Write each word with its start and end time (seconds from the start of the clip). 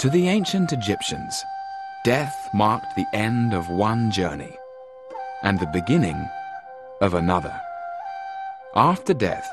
To 0.00 0.10
the 0.10 0.28
ancient 0.28 0.74
Egyptians, 0.74 1.42
death 2.04 2.50
marked 2.52 2.94
the 2.96 3.06
end 3.14 3.54
of 3.54 3.70
one 3.70 4.10
journey 4.10 4.54
and 5.42 5.58
the 5.58 5.66
beginning 5.68 6.28
of 7.00 7.14
another. 7.14 7.58
After 8.74 9.14
death, 9.14 9.50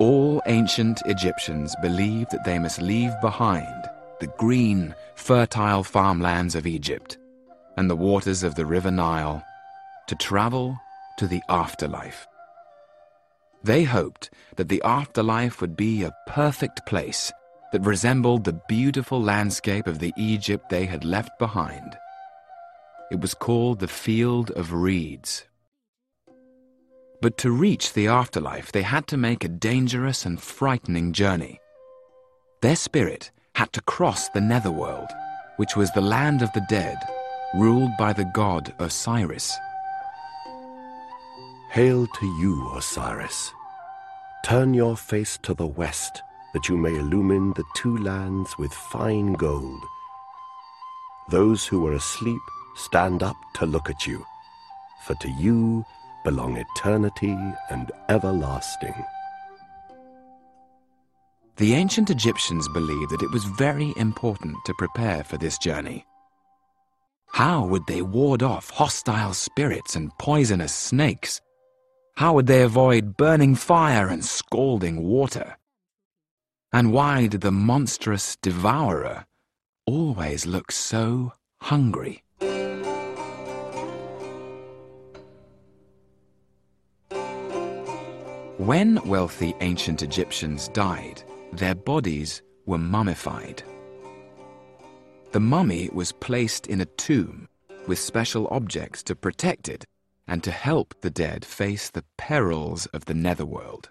all 0.00 0.42
ancient 0.46 1.02
Egyptians 1.06 1.76
believed 1.80 2.32
that 2.32 2.42
they 2.42 2.58
must 2.58 2.82
leave 2.82 3.12
behind 3.20 3.88
the 4.18 4.26
green, 4.38 4.92
fertile 5.14 5.84
farmlands 5.84 6.56
of 6.56 6.66
Egypt 6.66 7.16
and 7.76 7.88
the 7.88 7.94
waters 7.94 8.42
of 8.42 8.56
the 8.56 8.66
river 8.66 8.90
Nile 8.90 9.44
to 10.08 10.16
travel 10.16 10.76
to 11.18 11.28
the 11.28 11.42
afterlife. 11.48 12.26
They 13.62 13.84
hoped 13.84 14.30
that 14.56 14.68
the 14.68 14.82
afterlife 14.82 15.60
would 15.60 15.76
be 15.76 16.02
a 16.02 16.16
perfect 16.26 16.84
place 16.86 17.32
that 17.72 17.86
resembled 17.86 18.44
the 18.44 18.60
beautiful 18.68 19.20
landscape 19.20 19.86
of 19.86 19.98
the 19.98 20.12
Egypt 20.16 20.68
they 20.68 20.86
had 20.86 21.04
left 21.04 21.38
behind. 21.38 21.96
It 23.10 23.20
was 23.20 23.34
called 23.34 23.78
the 23.78 23.88
Field 23.88 24.50
of 24.52 24.72
Reeds. 24.72 25.44
But 27.20 27.38
to 27.38 27.50
reach 27.50 27.92
the 27.92 28.08
afterlife, 28.08 28.72
they 28.72 28.82
had 28.82 29.06
to 29.08 29.16
make 29.16 29.42
a 29.42 29.48
dangerous 29.48 30.26
and 30.26 30.40
frightening 30.40 31.12
journey. 31.12 31.60
Their 32.62 32.76
spirit 32.76 33.30
had 33.54 33.72
to 33.72 33.80
cross 33.82 34.28
the 34.28 34.40
netherworld, 34.40 35.08
which 35.56 35.76
was 35.76 35.90
the 35.92 36.00
land 36.00 36.42
of 36.42 36.52
the 36.52 36.64
dead, 36.68 36.98
ruled 37.54 37.96
by 37.98 38.12
the 38.12 38.30
god 38.34 38.74
Osiris. 38.78 39.56
Hail 41.70 42.06
to 42.06 42.26
you, 42.40 42.70
Osiris. 42.74 43.52
Turn 44.44 44.74
your 44.74 44.96
face 44.96 45.38
to 45.42 45.54
the 45.54 45.66
west, 45.66 46.22
that 46.56 46.70
you 46.70 46.76
may 46.78 46.94
illumine 46.94 47.52
the 47.52 47.64
two 47.74 47.98
lands 47.98 48.56
with 48.56 48.72
fine 48.72 49.34
gold. 49.34 49.84
Those 51.28 51.66
who 51.66 51.86
are 51.86 51.92
asleep 51.92 52.40
stand 52.76 53.22
up 53.22 53.36
to 53.56 53.66
look 53.66 53.90
at 53.90 54.06
you, 54.06 54.24
for 55.04 55.14
to 55.16 55.28
you 55.32 55.84
belong 56.24 56.56
eternity 56.56 57.36
and 57.68 57.92
everlasting. 58.08 58.94
The 61.56 61.74
ancient 61.74 62.08
Egyptians 62.08 62.66
believed 62.68 63.10
that 63.10 63.22
it 63.22 63.32
was 63.32 63.44
very 63.44 63.92
important 63.98 64.56
to 64.64 64.72
prepare 64.78 65.24
for 65.24 65.36
this 65.36 65.58
journey. 65.58 66.06
How 67.32 67.66
would 67.66 67.86
they 67.86 68.00
ward 68.00 68.42
off 68.42 68.70
hostile 68.70 69.34
spirits 69.34 69.94
and 69.94 70.10
poisonous 70.16 70.74
snakes? 70.74 71.38
How 72.16 72.32
would 72.32 72.46
they 72.46 72.62
avoid 72.62 73.18
burning 73.18 73.56
fire 73.56 74.08
and 74.08 74.24
scalding 74.24 75.02
water? 75.02 75.58
And 76.76 76.92
why 76.92 77.26
did 77.26 77.40
the 77.40 77.50
monstrous 77.50 78.36
devourer 78.42 79.24
always 79.86 80.44
look 80.44 80.70
so 80.70 81.32
hungry? 81.62 82.22
When 88.58 89.00
wealthy 89.08 89.54
ancient 89.62 90.02
Egyptians 90.02 90.68
died, 90.68 91.22
their 91.50 91.74
bodies 91.74 92.42
were 92.66 92.76
mummified. 92.76 93.62
The 95.32 95.40
mummy 95.40 95.88
was 95.94 96.12
placed 96.12 96.66
in 96.66 96.82
a 96.82 96.92
tomb 96.98 97.48
with 97.86 97.98
special 97.98 98.48
objects 98.48 99.02
to 99.04 99.16
protect 99.16 99.70
it 99.70 99.86
and 100.28 100.44
to 100.44 100.50
help 100.50 100.94
the 101.00 101.08
dead 101.08 101.42
face 101.42 101.88
the 101.88 102.04
perils 102.18 102.84
of 102.92 103.06
the 103.06 103.14
netherworld. 103.14 103.88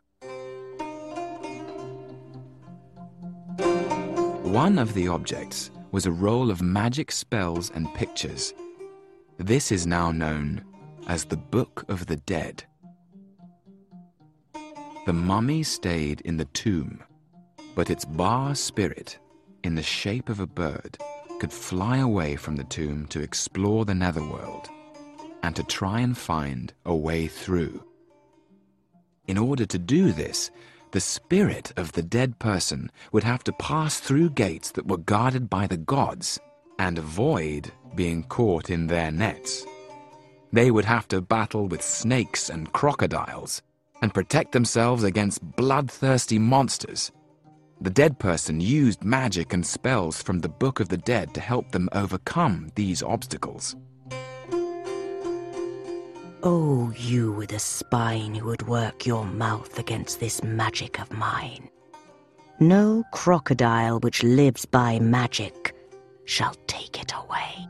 One 4.46 4.78
of 4.78 4.94
the 4.94 5.08
objects 5.08 5.72
was 5.92 6.06
a 6.06 6.12
roll 6.12 6.52
of 6.52 6.62
magic 6.62 7.12
spells 7.12 7.72
and 7.72 7.92
pictures. 7.96 8.54
This 9.38 9.72
is 9.72 9.88
now 9.88 10.12
known 10.12 10.64
as 11.08 11.26
the 11.26 11.36
Book 11.36 11.84
of 11.90 12.06
the 12.06 12.18
Dead. 12.18 12.64
The 15.08 15.14
mummy 15.14 15.64
stayed 15.64 16.22
in 16.22 16.38
the 16.38 16.46
tomb, 16.46 17.04
but 17.74 17.90
its 17.90 18.06
Ba 18.06 18.52
spirit, 18.54 19.18
in 19.64 19.74
the 19.74 19.82
shape 19.82 20.30
of 20.30 20.40
a 20.40 20.48
bird, 20.48 20.96
could 21.40 21.52
fly 21.52 21.98
away 21.98 22.36
from 22.36 22.56
the 22.56 22.66
tomb 22.66 23.08
to 23.08 23.22
explore 23.22 23.84
the 23.84 23.96
netherworld 23.96 24.70
and 25.42 25.56
to 25.56 25.64
try 25.64 26.02
and 26.02 26.16
find 26.16 26.72
a 26.86 26.96
way 26.96 27.26
through. 27.26 27.84
In 29.28 29.40
order 29.40 29.66
to 29.66 29.80
do 29.80 30.12
this, 30.12 30.52
the 30.96 31.02
spirit 31.02 31.74
of 31.76 31.92
the 31.92 32.02
dead 32.02 32.40
person 32.40 32.90
would 33.12 33.26
have 33.26 33.44
to 33.44 33.52
pass 33.52 34.00
through 34.00 34.30
gates 34.30 34.72
that 34.72 34.88
were 34.88 34.96
guarded 34.96 35.50
by 35.50 35.68
the 35.68 35.76
gods 35.76 36.40
and 36.80 36.98
avoid 36.98 37.70
being 37.96 38.24
caught 38.24 38.70
in 38.70 38.88
their 38.88 39.12
nets. 39.12 39.66
They 40.54 40.72
would 40.72 40.86
have 40.86 41.06
to 41.10 41.20
battle 41.20 41.68
with 41.68 41.82
snakes 41.82 42.50
and 42.50 42.72
crocodiles 42.72 43.62
and 44.02 44.14
protect 44.14 44.54
themselves 44.54 45.04
against 45.04 45.44
bloodthirsty 45.58 46.40
monsters. 46.40 47.12
The 47.82 47.90
dead 47.90 48.18
person 48.18 48.62
used 48.62 49.04
magic 49.04 49.52
and 49.52 49.66
spells 49.66 50.24
from 50.24 50.40
the 50.40 50.48
Book 50.48 50.80
of 50.80 50.88
the 50.88 51.04
Dead 51.12 51.34
to 51.34 51.42
help 51.42 51.72
them 51.72 51.90
overcome 51.92 52.72
these 52.76 53.04
obstacles. 53.04 53.76
Oh, 56.48 56.94
you 56.96 57.32
with 57.32 57.54
a 57.54 57.60
spine 57.60 58.36
who 58.36 58.46
would 58.50 58.68
work 58.68 59.08
your 59.08 59.26
mouth 59.26 59.80
against 59.80 60.20
this 60.20 60.44
magic 60.44 61.02
of 61.02 61.12
mine. 61.12 61.70
No 62.60 63.04
crocodile 63.12 64.00
which 64.02 64.22
lives 64.22 64.64
by 64.64 65.00
magic 65.00 65.76
shall 66.26 66.54
take 66.68 67.02
it 67.02 67.12
away. 67.16 67.68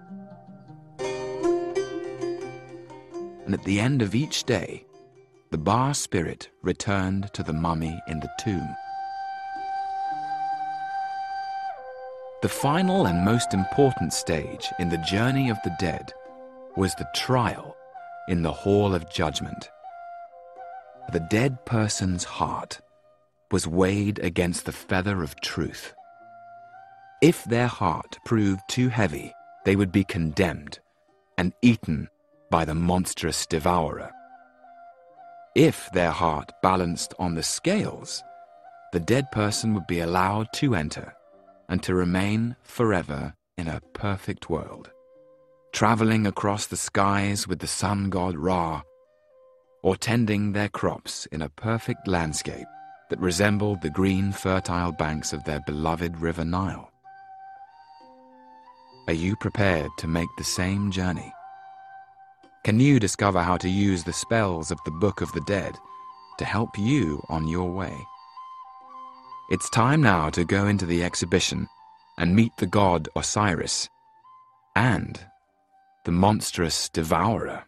And 3.46 3.54
at 3.54 3.64
the 3.64 3.80
end 3.80 4.02
of 4.02 4.14
each 4.14 4.44
day, 4.44 4.86
the 5.52 5.58
Ba 5.58 5.94
spirit 5.94 6.50
returned 6.62 7.34
to 7.34 7.44
the 7.44 7.54
mummy 7.54 7.98
in 8.10 8.20
the 8.20 8.30
tomb. 8.42 8.76
The 12.42 12.50
final 12.50 13.06
and 13.06 13.24
most 13.24 13.54
important 13.54 14.12
stage 14.12 14.68
in 14.80 14.90
the 14.90 14.98
journey 14.98 15.50
of 15.50 15.60
the 15.64 15.74
dead 15.80 16.12
was 16.76 16.94
the 16.96 17.08
trial 17.16 17.78
in 18.28 18.42
the 18.42 18.52
Hall 18.52 18.96
of 18.96 19.12
Judgment. 19.12 19.70
The 21.12 21.26
dead 21.30 21.66
person's 21.66 22.24
heart 22.24 22.82
was 23.52 23.68
weighed 23.68 24.20
against 24.20 24.66
the 24.66 24.72
feather 24.72 25.22
of 25.22 25.40
truth. 25.42 25.94
If 27.22 27.44
their 27.46 27.68
heart 27.68 28.18
proved 28.26 28.62
too 28.68 28.90
heavy, 28.90 29.34
they 29.66 29.76
would 29.76 29.92
be 29.92 30.04
condemned 30.04 30.80
and 31.38 31.54
eaten 31.62 32.10
by 32.50 32.66
the 32.66 32.76
monstrous 32.76 33.46
devourer. 33.46 34.12
If 35.56 35.90
their 35.94 36.12
heart 36.12 36.52
balanced 36.62 37.14
on 37.20 37.36
the 37.36 37.44
scales, 37.44 38.24
the 38.92 39.00
dead 39.00 39.32
person 39.32 39.74
would 39.74 39.88
be 39.88 40.00
allowed 40.00 40.52
to 40.54 40.76
enter 40.76 41.14
and 41.70 41.82
to 41.84 41.96
remain 41.96 42.56
forever 42.64 43.34
in 43.58 43.68
a 43.68 43.82
perfect 43.94 44.50
world, 44.50 44.92
traveling 45.76 46.26
across 46.26 46.68
the 46.68 46.78
skies 46.78 47.50
with 47.50 47.60
the 47.60 47.68
sun 47.68 48.10
god 48.10 48.34
Ra, 48.38 48.82
or 49.84 49.98
tending 49.98 50.54
their 50.54 50.70
crops 50.70 51.26
in 51.34 51.42
a 51.42 51.50
perfect 51.50 52.08
landscape 52.08 52.66
that 53.10 53.20
resembled 53.20 53.82
the 53.82 53.90
green, 53.90 54.32
fertile 54.32 54.94
banks 54.94 55.34
of 55.34 55.44
their 55.44 55.60
beloved 55.68 56.18
river 56.22 56.46
Nile. 56.46 56.90
Are 59.08 59.14
you 59.14 59.36
prepared 59.36 59.92
to 59.98 60.08
make 60.08 60.30
the 60.38 60.46
same 60.46 60.92
journey? 60.92 61.34
Can 62.64 62.80
you 62.80 62.98
discover 62.98 63.42
how 63.42 63.58
to 63.58 63.68
use 63.68 64.06
the 64.06 64.14
spells 64.14 64.72
of 64.72 64.80
the 64.86 64.92
Book 64.92 65.20
of 65.20 65.30
the 65.34 65.42
Dead 65.42 65.76
to 66.38 66.46
help 66.46 66.70
you 66.78 67.22
on 67.28 67.50
your 67.50 67.70
way? 67.70 67.98
It's 69.50 69.70
time 69.72 70.02
now 70.02 70.30
to 70.30 70.46
go 70.46 70.68
into 70.68 70.86
the 70.86 71.04
exhibition 71.04 71.68
and 72.18 72.34
meet 72.34 72.54
the 72.60 72.66
god 72.66 73.10
Osiris 73.18 73.90
and 74.78 75.20
the 76.06 76.12
monstrous 76.12 76.88
devourer. 76.90 77.66